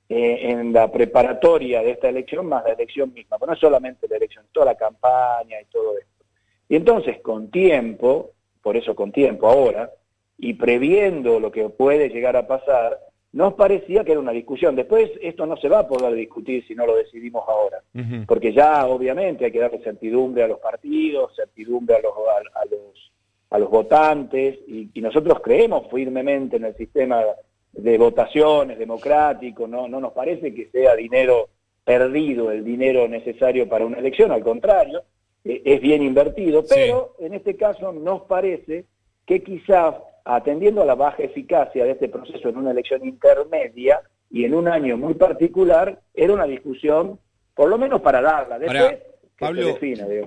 eh, 0.10 0.52
en 0.52 0.74
la 0.74 0.92
preparatoria 0.92 1.82
de 1.84 1.92
esta 1.92 2.10
elección, 2.10 2.48
más 2.48 2.64
la 2.64 2.74
elección 2.74 3.14
misma. 3.14 3.38
Pero 3.38 3.48
no 3.48 3.54
es 3.54 3.60
solamente 3.60 4.08
la 4.08 4.18
elección, 4.18 4.46
toda 4.52 4.66
la 4.66 4.76
campaña 4.76 5.62
y 5.62 5.66
todo 5.66 5.98
esto. 5.98 6.26
Y 6.68 6.76
entonces, 6.76 7.20
con 7.22 7.52
tiempo, 7.52 8.32
por 8.62 8.76
eso 8.76 8.96
con 8.96 9.12
tiempo 9.12 9.48
ahora, 9.48 9.92
y 10.38 10.54
previendo 10.54 11.40
lo 11.40 11.52
que 11.52 11.70
puede 11.70 12.10
llegar 12.10 12.36
a 12.36 12.48
pasar, 12.48 13.00
nos 13.32 13.54
parecía 13.54 14.04
que 14.04 14.12
era 14.12 14.20
una 14.20 14.32
discusión. 14.32 14.76
Después 14.76 15.12
esto 15.22 15.46
no 15.46 15.58
se 15.58 15.70
va 15.70 15.80
a 15.80 15.88
poder 15.88 16.14
discutir 16.14 16.66
si 16.66 16.74
no 16.74 16.86
lo 16.86 16.96
decidimos 16.96 17.44
ahora, 17.48 17.84
porque 18.26 18.54
ya 18.54 18.88
obviamente 18.88 19.46
hay 19.46 19.52
que 19.52 19.60
darle 19.60 19.84
certidumbre 19.84 20.44
a 20.44 20.48
los 20.48 20.60
partidos, 20.60 21.36
certidumbre 21.36 21.98
a 21.98 22.02
los, 22.02 22.14
a, 22.56 22.66
los, 22.66 23.12
a 23.52 23.60
los 23.60 23.70
votantes, 23.70 24.58
y, 24.68 24.90
nosotros 25.02 25.40
creemos 25.42 25.88
firmemente 25.92 26.58
en 26.58 26.66
el 26.66 26.76
sistema 26.76 27.24
de 27.72 27.98
votaciones 27.98 28.80
democrático, 28.80 29.68
no, 29.68 29.88
no 29.88 30.00
nos 30.00 30.14
parece 30.14 30.54
que 30.54 30.70
sea 30.70 30.96
dinero 30.96 31.50
perdido 31.84 32.52
el 32.52 32.64
dinero 32.64 33.08
necesario 33.08 33.68
para 33.68 33.86
una 33.86 33.98
elección, 33.98 34.32
al 34.32 34.44
contrario, 34.44 35.04
eh, 35.44 35.62
es 35.66 35.82
bien 35.82 36.04
invertido, 36.04 36.64
pero 36.68 37.16
en 37.20 37.34
este 37.34 37.56
caso 37.56 37.92
nos 37.92 38.22
parece 38.24 38.86
que 39.26 39.42
quizás 39.42 39.96
atendiendo 40.26 40.82
a 40.82 40.86
la 40.86 40.96
baja 40.96 41.24
eficacia 41.24 41.86
de 41.86 41.92
este 41.92 42.10
proceso 42.10 42.50
en 42.50 42.58
una 42.58 42.72
elección 42.72 43.06
intermedia 43.06 44.02
y 44.30 44.46
en 44.46 44.54
un 44.54 44.68
año 44.68 44.98
muy 44.98 45.16
particular, 45.16 46.00
era 46.14 46.34
una 46.34 46.46
discusión, 46.46 47.20
por 47.56 47.70
lo 47.70 47.78
menos 47.78 48.02
para 48.02 48.22
darla. 48.22 48.60
Después, 48.60 49.00
Pablo, 49.40 49.78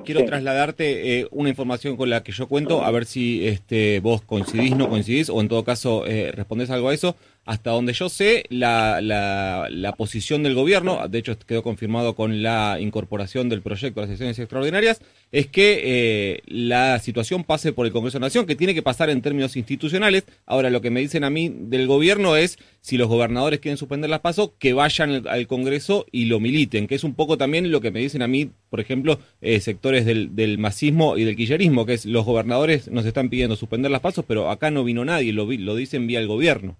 quiero 0.04 0.25
trasladarte 0.25 1.21
eh, 1.21 1.28
una 1.31 1.50
información 1.50 1.97
con 1.97 2.09
la 2.09 2.23
que 2.23 2.33
yo 2.33 2.49
cuento, 2.49 2.83
a 2.83 2.90
ver 2.90 3.04
si 3.04 3.47
este, 3.47 4.00
vos 4.00 4.23
coincidís, 4.23 4.75
no 4.75 4.88
coincidís, 4.88 5.28
o 5.28 5.40
en 5.40 5.49
todo 5.49 5.64
caso 5.64 6.07
eh, 6.07 6.33
respondés 6.33 6.71
algo 6.71 6.88
a 6.88 6.95
eso. 6.95 7.14
Hasta 7.45 7.71
donde 7.71 7.93
yo 7.93 8.09
sé, 8.09 8.45
la, 8.51 9.95
posición 9.97 10.43
del 10.43 10.55
gobierno, 10.55 11.07
de 11.09 11.19
hecho 11.19 11.39
quedó 11.39 11.63
confirmado 11.63 12.15
con 12.15 12.43
la 12.43 12.79
incorporación 12.81 13.49
del 13.49 13.63
proyecto 13.63 14.01
de 14.01 14.07
las 14.07 14.11
sesiones 14.11 14.39
extraordinarias, 14.39 15.01
es 15.33 15.49
que 15.49 15.81
eh, 15.83 16.43
la 16.47 16.99
situación 16.99 17.45
pase 17.45 17.73
por 17.73 17.87
el 17.87 17.93
Congreso 17.93 18.19
de 18.19 18.27
Nación, 18.27 18.47
que 18.47 18.55
tiene 18.55 18.75
que 18.75 18.83
pasar 18.83 19.11
en 19.11 19.23
términos 19.23 19.57
institucionales. 19.57 20.25
Ahora, 20.47 20.71
lo 20.71 20.81
que 20.81 20.91
me 20.91 21.01
dicen 21.01 21.25
a 21.25 21.31
mí 21.31 21.53
del 21.53 21.87
gobierno 21.87 22.37
es, 22.37 22.59
si 22.81 22.97
los 22.97 23.09
gobernadores 23.09 23.61
quieren 23.61 23.77
suspender 23.77 24.11
las 24.11 24.21
pasos, 24.21 24.53
que 24.59 24.73
vayan 24.73 25.27
al, 25.27 25.47
Congreso 25.47 26.07
y 26.13 26.27
lo 26.27 26.39
militen, 26.39 26.87
que 26.87 26.95
es 26.95 27.05
un 27.05 27.15
poco 27.15 27.37
también 27.37 27.71
lo 27.71 27.81
que 27.81 27.91
me 27.91 28.01
dicen 28.01 28.23
a 28.23 28.29
mí, 28.29 28.51
por 28.71 28.81
ejemplo, 28.81 29.19
eh, 29.41 29.61
sectores 29.61 30.07
del, 30.07 30.35
del 30.37 30.59
masismo 30.59 31.17
y 31.17 31.25
del 31.25 31.37
quillerismo, 31.37 31.87
que 31.87 31.95
es 31.95 32.07
los 32.07 32.25
gobernadores 32.25 32.89
nos 32.89 33.05
están 33.05 33.29
pidiendo 33.29 33.57
suspender 33.57 33.91
las 33.91 34.01
pasos, 34.01 34.25
pero 34.27 34.51
acá 34.51 34.71
no 34.71 34.85
vino 34.85 35.05
nadie, 35.05 35.33
lo, 35.33 35.51
lo 35.51 35.75
dicen 35.75 36.07
vía 36.07 36.21
el 36.21 36.29
gobierno. 36.29 36.79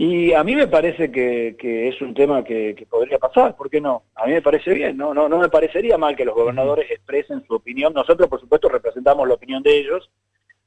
Y 0.00 0.32
a 0.32 0.44
mí 0.44 0.54
me 0.54 0.68
parece 0.68 1.10
que, 1.10 1.88
es 1.88 2.00
un 2.00 2.14
tema 2.14 2.44
que, 2.44 2.86
podría 2.88 3.18
pasar, 3.18 3.56
¿por 3.56 3.68
qué 3.68 3.80
no? 3.80 4.04
A 4.14 4.26
mí 4.26 4.32
me 4.32 4.42
parece 4.42 4.72
bien, 4.72 4.96
no, 4.96 5.12
no, 5.12 5.28
no 5.28 5.38
me 5.38 5.48
parecería 5.48 5.98
mal 5.98 6.14
que 6.14 6.24
los 6.24 6.36
gobernadores 6.36 6.88
expresen 6.88 7.44
su 7.44 7.54
opinión. 7.56 7.92
Nosotros, 7.94 8.28
por 8.28 8.40
supuesto, 8.40 8.68
representamos 8.68 9.26
la 9.26 9.34
opinión 9.34 9.60
de 9.60 9.76
ellos, 9.76 10.08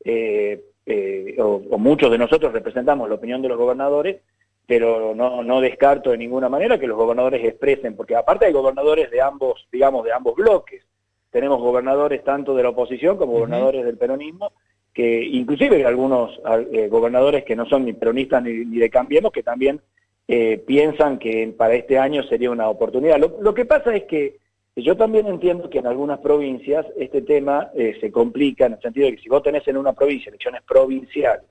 eh, 0.03 0.61
eh, 0.85 1.37
o, 1.39 1.61
muchos 1.77 2.11
de 2.11 2.17
nosotros 2.17 2.51
representamos 2.51 3.07
la 3.07 3.15
opinión 3.15 3.41
de 3.41 3.47
los 3.47 3.57
gobernadores, 3.57 4.19
pero 4.67 5.15
no, 5.15 5.41
no 5.43 5.61
descarto 5.61 6.09
de 6.09 6.17
ninguna 6.17 6.49
manera 6.49 6.77
que 6.77 6.87
los 6.87 6.97
gobernadores 6.97 7.41
expresen, 7.45 7.95
porque 7.95 8.17
aparte 8.17 8.47
hay 8.47 8.51
gobernadores 8.51 9.09
de 9.11 9.21
ambos, 9.21 9.65
digamos, 9.71 10.03
de 10.03 10.11
ambos 10.11 10.35
bloques. 10.35 10.83
Tenemos 11.29 11.61
gobernadores 11.61 12.21
tanto 12.25 12.53
de 12.53 12.63
la 12.63 12.69
oposición 12.71 13.15
como 13.15 13.31
gobernadores 13.31 13.85
del 13.85 13.97
peronismo, 13.97 14.51
que 14.93 15.23
inclusive 15.23 15.85
algunos 15.85 16.39
eh, 16.71 16.87
gobernadores 16.89 17.43
que 17.43 17.55
no 17.55 17.65
son 17.65 17.85
ni 17.85 17.93
peronistas 17.93 18.43
ni, 18.43 18.65
de 18.65 18.89
Cambiemos, 18.89 19.31
que 19.31 19.43
también 19.43 19.79
eh, 20.27 20.61
piensan 20.65 21.17
que 21.17 21.53
para 21.57 21.75
este 21.75 21.97
año 21.97 22.23
sería 22.23 22.51
una 22.51 22.69
oportunidad. 22.69 23.17
Lo, 23.17 23.53
que 23.53 23.65
pasa 23.65 23.95
es 23.95 24.03
que 24.03 24.37
yo 24.75 24.97
también 24.97 25.27
entiendo 25.27 25.69
que 25.69 25.79
en 25.79 25.87
algunas 25.87 26.19
provincias 26.19 26.85
este 26.97 27.21
tema 27.21 27.71
eh, 27.75 27.97
se 28.01 28.11
complica 28.11 28.65
en 28.65 28.73
el 28.73 28.81
sentido 28.81 29.07
de 29.07 29.15
que 29.15 29.21
si 29.21 29.29
vos 29.29 29.43
tenés 29.43 29.67
en 29.67 29.77
una 29.77 29.93
provincia 29.93 30.29
elecciones 30.29 30.61
provinciales 30.63 31.45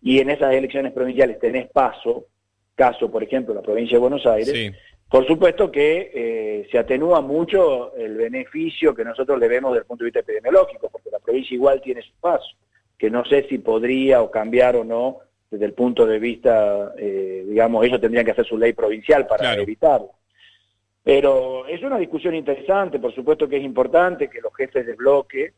y 0.00 0.20
en 0.20 0.30
esas 0.30 0.54
elecciones 0.54 0.92
provinciales 0.92 1.38
tenés 1.38 1.68
paso, 1.70 2.26
caso 2.74 3.10
por 3.10 3.22
ejemplo 3.22 3.54
la 3.54 3.62
provincia 3.62 3.96
de 3.96 4.00
Buenos 4.00 4.24
Aires, 4.26 4.72
por 5.10 5.26
supuesto 5.26 5.70
que 5.70 6.66
se 6.70 6.78
atenúa 6.78 7.20
mucho 7.22 7.94
el 7.96 8.16
beneficio 8.16 8.94
que 8.94 9.04
nosotros 9.04 9.38
le 9.38 9.48
vemos 9.48 9.72
desde 9.72 9.80
el 9.80 9.86
punto 9.86 10.04
de 10.04 10.08
vista 10.08 10.20
epidemiológico, 10.20 10.88
porque 10.90 11.10
la 11.10 11.18
provincia 11.18 11.54
igual 11.54 11.80
tiene 11.80 12.02
su 12.02 12.12
paso 12.20 12.48
que 12.98 13.10
no 13.10 13.24
sé 13.24 13.46
si 13.48 13.58
podría 13.58 14.20
o 14.22 14.30
cambiar 14.30 14.76
o 14.76 14.84
no 14.84 15.18
desde 15.50 15.64
el 15.64 15.72
punto 15.72 16.04
de 16.04 16.18
vista, 16.18 16.92
eh, 16.98 17.44
digamos, 17.48 17.84
ellos 17.84 18.00
tendrían 18.00 18.24
que 18.24 18.32
hacer 18.32 18.44
su 18.44 18.58
ley 18.58 18.72
provincial 18.72 19.26
para 19.26 19.54
evitarlo. 19.54 20.10
Pero 21.02 21.66
es 21.66 21.82
una 21.82 21.96
discusión 21.96 22.34
interesante, 22.34 22.98
por 22.98 23.14
supuesto 23.14 23.48
que 23.48 23.56
es 23.56 23.64
importante 23.64 24.28
que 24.28 24.42
los 24.42 24.54
jefes 24.54 24.84
de 24.84 24.94
bloque 24.94 25.54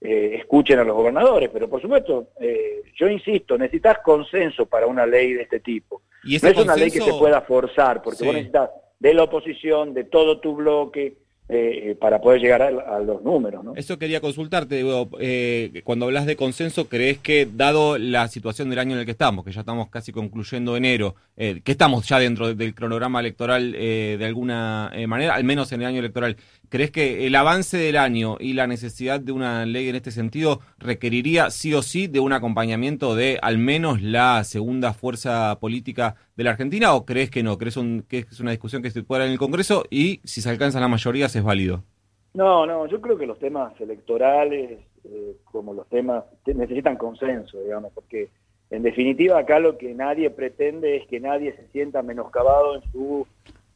eh, 0.00 0.36
escuchen 0.36 0.78
a 0.78 0.84
los 0.84 0.96
gobernadores, 0.96 1.50
pero 1.52 1.68
por 1.68 1.82
supuesto, 1.82 2.28
eh, 2.40 2.82
yo 2.94 3.08
insisto, 3.08 3.58
necesitas 3.58 3.98
consenso 3.98 4.64
para 4.64 4.86
una 4.86 5.04
ley 5.04 5.34
de 5.34 5.42
este 5.42 5.60
tipo. 5.60 6.02
¿Y 6.22 6.38
no 6.38 6.48
es 6.48 6.56
una 6.56 6.76
ley 6.76 6.90
que 6.90 7.02
se 7.02 7.12
pueda 7.12 7.42
forzar, 7.42 8.00
porque 8.02 8.24
vos 8.24 8.34
necesitas 8.34 8.70
de 8.98 9.12
la 9.12 9.24
oposición, 9.24 9.92
de 9.92 10.04
todo 10.04 10.40
tu 10.40 10.54
bloque, 10.56 11.18
eh, 11.46 11.90
eh, 11.90 11.94
para 11.94 12.22
poder 12.22 12.40
llegar 12.40 12.62
a, 12.62 13.00
los 13.00 13.22
números. 13.22 13.62
¿no? 13.62 13.74
Eso 13.76 13.98
quería 13.98 14.22
consultarte, 14.22 14.82
eh, 15.20 15.82
cuando 15.84 16.06
hablas 16.06 16.24
de 16.24 16.36
consenso, 16.36 16.88
¿crees 16.88 17.18
que 17.18 17.46
dado 17.46 17.98
la 17.98 18.28
situación 18.28 18.70
del 18.70 18.78
año 18.78 18.94
en 18.94 19.00
el 19.00 19.04
que 19.04 19.10
estamos, 19.10 19.44
que 19.44 19.52
ya 19.52 19.60
estamos 19.60 19.90
casi 19.90 20.10
concluyendo 20.10 20.74
enero, 20.74 21.16
que 21.36 21.62
estamos 21.66 22.08
ya 22.08 22.18
dentro 22.18 22.54
del 22.54 22.74
cronograma 22.74 23.20
electoral 23.20 23.72
de 23.72 24.24
alguna 24.24 24.90
manera, 25.06 25.34
al 25.34 25.44
menos 25.44 25.70
en 25.72 25.82
el 25.82 25.88
año 25.88 25.98
electoral, 25.98 26.36
¿crees 26.74 26.90
que 26.90 27.24
el 27.24 27.36
avance 27.36 27.76
del 27.76 27.96
año 27.96 28.36
y 28.40 28.54
la 28.54 28.66
necesidad 28.66 29.20
de 29.20 29.30
una 29.30 29.64
ley 29.64 29.88
en 29.88 29.94
este 29.94 30.10
sentido 30.10 30.58
requeriría 30.76 31.50
sí 31.50 31.72
o 31.72 31.82
sí 31.82 32.08
de 32.08 32.18
un 32.18 32.32
acompañamiento 32.32 33.14
de 33.14 33.38
al 33.42 33.58
menos 33.58 34.02
la 34.02 34.42
segunda 34.42 34.92
fuerza 34.92 35.56
política 35.60 36.16
de 36.36 36.42
la 36.42 36.50
Argentina 36.50 36.92
o 36.94 37.06
crees 37.06 37.30
que 37.30 37.44
no? 37.44 37.58
¿Crees 37.58 37.78
que 38.08 38.18
es 38.28 38.40
una 38.40 38.50
discusión 38.50 38.82
que 38.82 38.90
se 38.90 39.04
pueda 39.04 39.24
en 39.24 39.30
el 39.30 39.38
Congreso 39.38 39.84
y 39.88 40.20
si 40.24 40.40
se 40.40 40.50
alcanza 40.50 40.80
la 40.80 40.88
mayoría 40.88 41.26
es 41.26 41.44
válido? 41.44 41.84
No, 42.32 42.66
no, 42.66 42.88
yo 42.88 43.00
creo 43.00 43.16
que 43.16 43.26
los 43.26 43.38
temas 43.38 43.80
electorales, 43.80 44.80
eh, 45.04 45.36
como 45.44 45.74
los 45.74 45.88
temas, 45.88 46.24
necesitan 46.44 46.96
consenso, 46.96 47.60
digamos, 47.62 47.92
porque 47.92 48.30
en 48.70 48.82
definitiva 48.82 49.38
acá 49.38 49.60
lo 49.60 49.78
que 49.78 49.94
nadie 49.94 50.28
pretende 50.28 50.96
es 50.96 51.06
que 51.06 51.20
nadie 51.20 51.54
se 51.54 51.68
sienta 51.68 52.02
menoscabado 52.02 52.74
en 52.74 52.82
su 52.90 53.28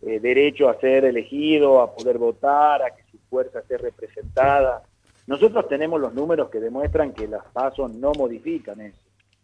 eh, 0.02 0.20
derecho 0.20 0.68
a 0.68 0.78
ser 0.80 1.04
elegido, 1.04 1.80
a 1.80 1.94
poder 1.94 2.18
votar, 2.18 2.82
a 2.82 2.94
que 2.94 3.02
su 3.10 3.18
fuerza 3.28 3.60
esté 3.60 3.78
representada. 3.78 4.82
Nosotros 5.26 5.68
tenemos 5.68 6.00
los 6.00 6.14
números 6.14 6.50
que 6.50 6.60
demuestran 6.60 7.12
que 7.12 7.28
las 7.28 7.44
pasos 7.46 7.92
no 7.94 8.12
modifican 8.12 8.80
eso, 8.80 9.00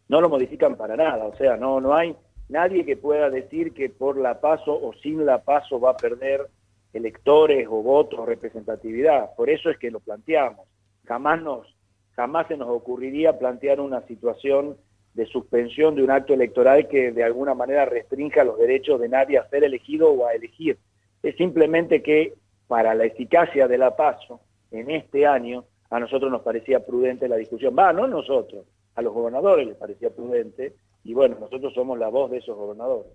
no 0.08 0.20
lo 0.20 0.28
modifican 0.28 0.76
para 0.76 0.96
nada, 0.96 1.24
o 1.24 1.36
sea, 1.36 1.56
no, 1.56 1.80
no 1.80 1.94
hay 1.94 2.16
nadie 2.48 2.84
que 2.84 2.96
pueda 2.96 3.30
decir 3.30 3.72
que 3.72 3.88
por 3.88 4.16
la 4.16 4.40
paso 4.40 4.72
o 4.72 4.92
sin 5.02 5.26
la 5.26 5.42
paso 5.42 5.80
va 5.80 5.90
a 5.90 5.96
perder 5.96 6.48
electores 6.92 7.66
o 7.68 7.82
votos 7.82 8.20
o 8.20 8.26
representatividad. 8.26 9.34
Por 9.34 9.50
eso 9.50 9.68
es 9.68 9.78
que 9.78 9.90
lo 9.90 10.00
planteamos. 10.00 10.66
Jamás, 11.04 11.42
nos, 11.42 11.76
jamás 12.14 12.46
se 12.46 12.56
nos 12.56 12.68
ocurriría 12.68 13.38
plantear 13.38 13.80
una 13.80 14.02
situación 14.06 14.76
de 15.14 15.26
suspensión 15.26 15.94
de 15.94 16.02
un 16.02 16.10
acto 16.10 16.34
electoral 16.34 16.88
que 16.88 17.12
de 17.12 17.22
alguna 17.22 17.54
manera 17.54 17.84
restrinja 17.84 18.44
los 18.44 18.58
derechos 18.58 19.00
de 19.00 19.08
nadie 19.08 19.38
a 19.38 19.48
ser 19.48 19.64
elegido 19.64 20.10
o 20.10 20.26
a 20.26 20.34
elegir. 20.34 20.78
Es 21.22 21.36
simplemente 21.36 22.02
que 22.02 22.34
para 22.66 22.94
la 22.94 23.04
eficacia 23.04 23.68
de 23.68 23.78
la 23.78 23.96
paso 23.96 24.40
en 24.70 24.90
este 24.90 25.26
año 25.26 25.64
a 25.90 26.00
nosotros 26.00 26.30
nos 26.30 26.42
parecía 26.42 26.84
prudente 26.84 27.28
la 27.28 27.36
discusión. 27.36 27.74
Va, 27.78 27.92
no 27.92 28.06
nosotros, 28.06 28.66
a 28.96 29.02
los 29.02 29.12
gobernadores 29.12 29.66
les 29.66 29.76
parecía 29.76 30.10
prudente 30.10 30.74
y 31.04 31.14
bueno, 31.14 31.36
nosotros 31.38 31.72
somos 31.74 31.98
la 31.98 32.08
voz 32.08 32.30
de 32.30 32.38
esos 32.38 32.56
gobernadores. 32.56 33.12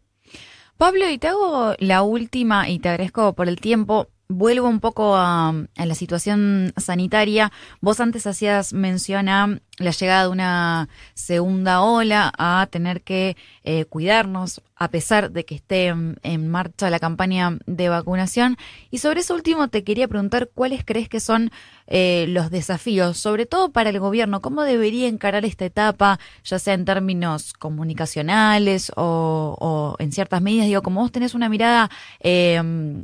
Pablo, 0.78 1.10
y 1.10 1.18
te 1.18 1.28
hago 1.28 1.74
la 1.80 2.04
última 2.04 2.70
y 2.70 2.80
te 2.80 2.88
agradezco 2.88 3.34
por 3.34 3.50
el 3.50 3.60
tiempo. 3.60 4.08
Vuelvo 4.30 4.70
un 4.70 4.80
poco 4.80 5.16
a, 5.16 5.54
la 5.76 5.96
situación 5.96 6.72
sanitaria. 6.78 7.52
Vos 7.82 8.00
antes 8.00 8.28
hacías 8.28 8.74
mención 8.74 9.28
a 9.28 9.60
la 9.80 9.92
llegada 9.92 10.24
de 10.24 10.30
una 10.30 10.90
segunda 11.14 11.82
ola, 11.82 12.32
a 12.38 12.68
tener 12.70 13.02
que 13.02 13.38
eh, 13.64 13.86
cuidarnos 13.86 14.62
a 14.76 14.90
pesar 14.90 15.32
de 15.32 15.44
que 15.44 15.56
esté 15.56 15.88
en, 15.88 16.48
marcha 16.48 16.90
la 16.90 17.00
campaña 17.00 17.58
de 17.66 17.90
vacunación. 17.90 18.58
Y 18.92 19.00
sobre 19.00 19.20
eso 19.20 19.36
último 19.36 19.68
te 19.68 19.84
quería 19.84 20.08
preguntar 20.08 20.50
cuáles 20.54 20.86
crees 20.86 21.10
que 21.10 21.20
son 21.20 21.52
eh, 21.88 22.26
los 22.30 22.50
desafíos, 22.50 23.18
sobre 23.18 23.46
todo 23.46 23.72
para 23.72 23.90
el 23.90 24.00
gobierno, 24.00 24.42
cómo 24.42 24.64
debería 24.64 25.08
encarar 25.08 25.44
esta 25.44 25.66
etapa, 25.66 26.20
ya 26.46 26.60
sea 26.60 26.76
en 26.76 26.86
términos 26.86 27.54
comunicacionales 27.54 28.92
o, 28.96 29.96
en 30.00 30.12
ciertas 30.14 30.42
medidas. 30.42 30.68
Digo, 30.68 30.82
como 30.82 31.02
vos 31.02 31.12
tenés 31.12 31.34
una 31.34 31.50
mirada 31.50 31.90
eh, 32.22 32.62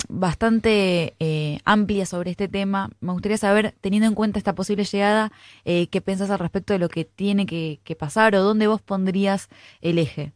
bastante 0.08 1.16
amplia 1.66 2.06
sobre 2.06 2.32
este 2.32 2.48
tema, 2.48 2.90
me 3.02 3.12
gustaría 3.12 3.38
saber, 3.38 3.76
teniendo 3.82 4.08
en 4.08 4.16
cuenta 4.16 4.40
esta 4.40 4.56
posible 4.56 4.86
llegada, 4.86 5.32
qué 5.64 6.02
piensas 6.04 6.30
al 6.30 6.40
respecto 6.40 6.65
de 6.74 6.80
lo 6.80 6.90
que 6.90 7.06
tiene 7.06 7.46
que, 7.46 7.80
pasar 7.98 8.36
o 8.36 8.42
dónde 8.42 8.68
vos 8.68 8.82
pondrías 8.82 9.50
el 9.82 10.00
eje? 10.00 10.34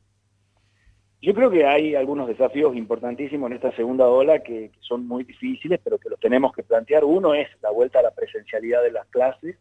Yo 1.22 1.34
creo 1.34 1.52
que 1.52 1.66
hay 1.66 1.96
algunos 1.96 2.30
desafíos 2.30 2.78
importantísimos 2.78 3.52
en 3.52 3.58
esta 3.58 3.76
segunda 3.76 4.08
ola 4.08 4.40
que, 4.40 4.72
son 4.80 5.06
muy 5.06 5.26
difíciles, 5.26 5.80
pero 5.84 5.98
que 5.98 6.10
los 6.10 6.20
tenemos 6.20 6.54
que 6.54 6.64
plantear. 6.64 7.04
Uno 7.04 7.34
es 7.34 7.48
la 7.62 7.72
vuelta 7.72 8.00
a 8.00 8.04
la 8.04 8.12
presencialidad 8.12 8.82
de 8.82 8.92
las 8.92 9.06
clases. 9.08 9.58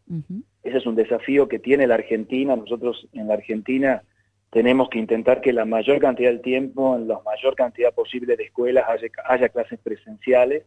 Ese 0.63 0.77
es 0.77 0.85
un 0.85 0.95
desafío 0.95 1.49
que 1.49 1.59
tiene 1.59 1.85
la 1.85 1.95
Argentina. 1.95 2.55
Nosotros 2.55 3.07
en 3.11 3.27
la 3.27 3.33
Argentina 3.33 4.03
tenemos 4.51 4.89
que 4.89 4.99
intentar 4.99 5.41
que 5.41 5.53
la 5.53 5.65
mayor 5.65 5.99
cantidad 5.99 6.29
del 6.29 6.41
tiempo, 6.41 6.95
en 6.95 7.07
la 7.07 7.19
mayor 7.25 7.55
cantidad 7.55 7.93
posible 7.93 8.37
de 8.37 8.45
escuelas, 8.45 8.85
haya 9.25 9.49
clases 9.49 9.79
presenciales. 9.79 10.63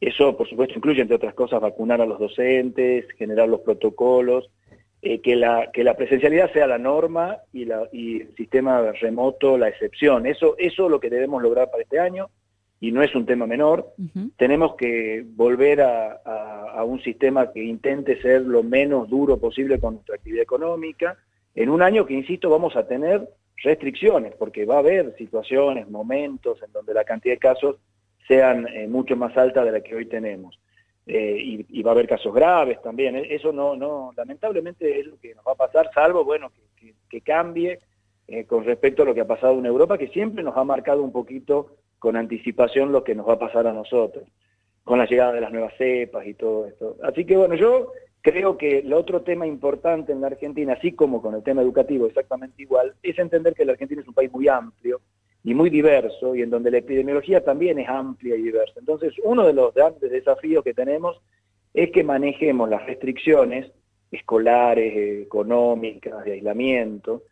Eso, 0.00 0.36
por 0.36 0.48
supuesto, 0.48 0.74
incluye, 0.74 1.00
entre 1.00 1.16
otras 1.16 1.34
cosas, 1.34 1.60
vacunar 1.60 2.00
a 2.00 2.06
los 2.06 2.18
docentes, 2.18 3.06
generar 3.16 3.48
los 3.48 3.60
protocolos, 3.60 4.50
eh, 5.06 5.20
que, 5.20 5.36
la, 5.36 5.70
que 5.70 5.84
la 5.84 5.98
presencialidad 5.98 6.50
sea 6.54 6.66
la 6.66 6.78
norma 6.78 7.36
y, 7.52 7.66
la, 7.66 7.86
y 7.92 8.22
el 8.22 8.34
sistema 8.36 8.90
remoto 8.92 9.58
la 9.58 9.68
excepción. 9.68 10.26
Eso, 10.26 10.54
eso 10.56 10.84
es 10.86 10.90
lo 10.90 10.98
que 10.98 11.10
debemos 11.10 11.42
lograr 11.42 11.70
para 11.70 11.82
este 11.82 12.00
año 12.00 12.30
y 12.80 12.90
no 12.90 13.02
es 13.02 13.14
un 13.14 13.26
tema 13.26 13.46
menor. 13.46 13.92
Tenemos 14.38 14.76
que 14.76 15.22
volver 15.26 15.82
a, 15.82 16.12
a, 16.14 16.84
un 16.84 17.02
sistema 17.02 17.52
que 17.52 17.62
intente 17.62 18.18
ser 18.22 18.42
lo 18.42 18.62
menos 18.62 19.10
duro 19.10 19.38
posible 19.38 19.78
con 19.78 19.96
nuestra 19.96 20.14
actividad 20.14 20.42
económica, 20.42 21.18
en 21.54 21.68
un 21.68 21.82
año 21.82 22.06
que, 22.06 22.14
insisto, 22.14 22.48
vamos 22.48 22.74
a 22.74 22.86
tener 22.86 23.28
restricciones, 23.62 24.34
porque 24.38 24.64
va 24.64 24.76
a 24.76 24.78
haber 24.78 25.14
situaciones, 25.18 25.86
momentos 25.90 26.62
en 26.62 26.72
donde 26.72 26.94
la 26.94 27.04
cantidad 27.04 27.34
de 27.34 27.38
casos 27.38 27.76
sean 28.26 28.66
eh, 28.68 28.88
mucho 28.88 29.16
más 29.16 29.36
alta 29.36 29.66
de 29.66 29.72
la 29.72 29.80
que 29.82 29.94
hoy 29.94 30.06
tenemos. 30.06 30.58
Eh, 31.06 31.64
y, 31.68 31.82
va 31.82 31.90
a 31.90 31.94
haber 31.94 32.08
casos 32.08 32.32
graves 32.32 32.80
también. 32.80 33.16
E, 33.16 33.34
eso 33.34 33.52
no, 33.52 33.76
no, 33.76 34.12
lamentablemente 34.16 35.00
es 35.00 35.06
lo 35.06 35.18
que 35.18 35.34
nos 35.34 35.44
va 35.44 35.52
a 35.52 35.56
pasar, 35.56 35.90
salvo, 35.92 36.24
bueno, 36.24 36.50
que, 37.08 37.20
cambie 37.20 37.78
eh, 38.26 38.44
con 38.44 38.64
respecto 38.64 39.02
a 39.02 39.06
lo 39.06 39.14
que 39.14 39.20
ha 39.20 39.26
pasado 39.26 39.58
en 39.58 39.66
Europa, 39.66 39.98
que 39.98 40.08
siempre 40.08 40.42
nos 40.42 40.56
ha 40.56 40.64
marcado 40.64 41.02
un 41.02 41.12
poquito 41.12 41.76
con 41.98 42.16
anticipación 42.16 42.90
lo 42.90 43.04
que 43.04 43.14
nos 43.14 43.28
va 43.28 43.34
a 43.34 43.38
pasar 43.38 43.66
a 43.66 43.72
nosotros, 43.72 44.28
con 44.82 44.98
la 44.98 45.06
llegada 45.06 45.32
de 45.32 45.40
las 45.40 45.52
nuevas 45.52 45.74
cepas 45.78 46.26
y 46.26 46.34
todo 46.34 46.66
esto. 46.66 46.96
Así 47.02 47.24
que 47.24 47.36
bueno, 47.36 47.54
yo 47.54 47.92
creo 48.20 48.56
que 48.56 48.78
el 48.78 48.92
otro 48.92 49.22
tema 49.22 49.46
importante 49.46 50.12
en 50.12 50.20
la 50.20 50.26
Argentina, 50.26 50.72
así 50.72 50.92
como 50.92 51.22
con 51.22 51.34
el 51.34 51.42
tema 51.42 51.62
educativo 51.62 52.06
exactamente 52.06 52.62
igual, 52.62 52.94
es 53.02 53.18
entender 53.18 53.54
que 53.54 53.64
la 53.64 53.72
Argentina 53.72 54.00
es 54.02 54.08
un 54.08 54.14
país 54.14 54.32
muy 54.32 54.48
amplio 54.48 55.00
y 55.44 55.54
muy 55.54 55.68
diverso 55.68 56.34
y 56.34 56.42
en 56.42 56.50
donde 56.50 56.70
la 56.70 56.78
epidemiología 56.78 57.44
también 57.44 57.78
es 57.78 57.88
amplia 57.88 58.34
y 58.34 58.42
diversa. 58.42 58.80
Entonces, 58.80 59.12
uno 59.22 59.46
de 59.46 59.52
los 59.52 59.74
grandes 59.74 60.10
desafíos 60.10 60.64
que 60.64 60.72
tenemos 60.72 61.20
es 61.74 61.90
que 61.90 62.02
manejemos 62.02 62.68
las 62.68 62.84
restricciones 62.86 63.70
escolares, 64.10 65.22
económicas, 65.26 66.24
de 66.24 66.32
aislamiento, 66.32 67.24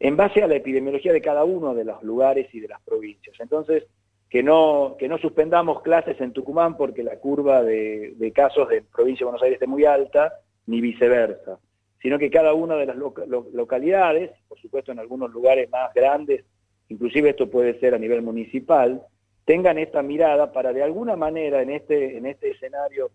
en 0.00 0.16
base 0.16 0.42
a 0.42 0.46
la 0.46 0.54
epidemiología 0.54 1.12
de 1.12 1.20
cada 1.20 1.44
uno 1.44 1.74
de 1.74 1.84
los 1.84 2.02
lugares 2.02 2.52
y 2.54 2.60
de 2.60 2.68
las 2.68 2.80
provincias. 2.82 3.36
Entonces, 3.38 3.84
que 4.30 4.42
no, 4.42 4.96
que 4.98 5.08
no 5.08 5.18
suspendamos 5.18 5.82
clases 5.82 6.18
en 6.20 6.32
Tucumán 6.32 6.76
porque 6.76 7.02
la 7.02 7.16
curva 7.16 7.62
de, 7.62 8.32
casos 8.34 8.68
de 8.68 8.82
provincia 8.82 9.24
de 9.24 9.26
Buenos 9.26 9.42
Aires 9.42 9.56
esté 9.56 9.66
muy 9.66 9.84
alta, 9.84 10.32
ni 10.66 10.80
viceversa, 10.80 11.58
sino 12.00 12.18
que 12.18 12.30
cada 12.30 12.54
una 12.54 12.76
de 12.76 12.86
las 12.86 12.96
localidades, 12.96 14.30
por 14.48 14.58
supuesto 14.60 14.92
en 14.92 14.98
algunos 15.00 15.32
lugares 15.32 15.68
más 15.70 15.92
grandes, 15.92 16.44
inclusive 16.88 17.30
esto 17.30 17.50
puede 17.50 17.78
ser 17.80 17.94
a 17.94 17.98
nivel 17.98 18.22
municipal, 18.22 19.02
tengan 19.44 19.78
esta 19.78 20.02
mirada 20.02 20.52
para 20.52 20.72
de 20.72 20.82
alguna 20.82 21.16
manera 21.16 21.62
en 21.62 21.70
este, 21.70 22.16
en 22.16 22.26
este 22.26 22.50
escenario 22.50 23.10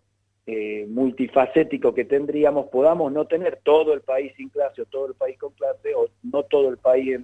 eh, 0.46 0.86
multifacético 0.88 1.94
que 1.94 2.04
tendríamos, 2.04 2.66
podamos 2.66 3.10
no 3.12 3.26
tener 3.26 3.60
todo 3.62 3.94
el 3.94 4.02
país 4.02 4.32
sin 4.36 4.50
clase 4.50 4.82
o 4.82 4.86
todo 4.86 5.06
el 5.06 5.14
país 5.14 5.38
con 5.38 5.52
clase 5.52 5.94
o 5.94 6.08
no 6.22 6.42
todo 6.42 6.68
el 6.68 6.76
país, 6.76 7.18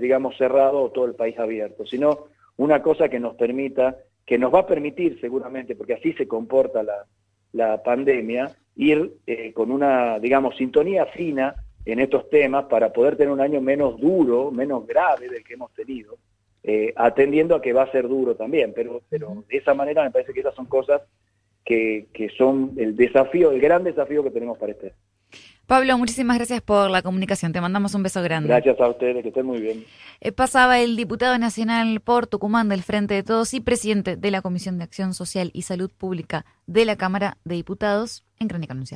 digamos, 0.00 0.36
cerrado 0.36 0.82
o 0.82 0.90
todo 0.90 1.06
el 1.06 1.14
país 1.14 1.36
abierto, 1.38 1.84
sino 1.84 2.28
una 2.58 2.80
cosa 2.80 3.08
que 3.08 3.18
nos 3.18 3.34
permita, 3.34 3.96
que 4.24 4.38
nos 4.38 4.54
va 4.54 4.60
a 4.60 4.66
permitir 4.66 5.18
seguramente, 5.20 5.74
porque 5.74 5.94
así 5.94 6.12
se 6.12 6.28
comporta 6.28 6.84
la, 7.52 7.82
pandemia, 7.82 8.54
ir 8.76 9.14
eh, 9.26 9.52
con 9.52 9.72
una, 9.72 10.18
digamos, 10.20 10.56
sintonía 10.56 11.06
fina 11.06 11.56
en 11.86 12.00
estos 12.00 12.28
temas 12.28 12.64
para 12.64 12.92
poder 12.92 13.16
tener 13.16 13.32
un 13.32 13.40
año 13.40 13.60
menos 13.60 13.98
duro, 13.98 14.50
menos 14.50 14.86
grave 14.86 15.28
del 15.28 15.44
que 15.44 15.54
hemos 15.54 15.72
tenido, 15.72 16.18
eh, 16.64 16.92
atendiendo 16.96 17.54
a 17.54 17.62
que 17.62 17.72
va 17.72 17.84
a 17.84 17.92
ser 17.92 18.08
duro 18.08 18.34
también, 18.34 18.72
pero, 18.74 19.02
pero 19.08 19.44
de 19.48 19.56
esa 19.56 19.72
manera 19.72 20.02
me 20.02 20.10
parece 20.10 20.34
que 20.34 20.40
esas 20.40 20.54
son 20.54 20.66
cosas 20.66 21.00
que, 21.64 22.08
son 22.36 22.72
el 22.76 22.96
desafío, 22.96 23.52
el 23.52 23.60
gran 23.60 23.84
desafío 23.84 24.22
que 24.24 24.30
tenemos 24.30 24.58
para 24.58 24.72
este. 24.72 24.94
Pablo, 25.66 25.98
muchísimas 25.98 26.36
gracias 26.36 26.60
por 26.60 26.90
la 26.90 27.02
comunicación. 27.02 27.52
Te 27.52 27.60
mandamos 27.60 27.92
un 27.94 28.04
beso 28.04 28.22
grande. 28.22 28.48
Gracias 28.48 28.80
a 28.80 28.88
ustedes, 28.88 29.20
que 29.22 29.28
estén 29.28 29.46
muy 29.46 29.60
bien. 29.60 29.84
Eh, 30.20 30.30
pasaba 30.30 30.78
el 30.78 30.94
diputado 30.96 31.36
nacional 31.38 32.00
por 32.00 32.28
Tucumán 32.28 32.68
del 32.68 32.84
Frente 32.84 33.14
de 33.14 33.24
Todos 33.24 33.52
y 33.52 33.60
presidente 33.60 34.16
de 34.16 34.30
la 34.30 34.42
Comisión 34.42 34.78
de 34.78 34.84
Acción 34.84 35.12
Social 35.12 35.50
y 35.52 35.62
Salud 35.62 35.90
Pública 35.90 36.46
de 36.68 36.84
la 36.84 36.94
Cámara 36.94 37.38
de 37.44 37.56
Diputados 37.56 38.24
en 38.38 38.46
Crónica 38.46 38.74
Anunciada. 38.74 38.94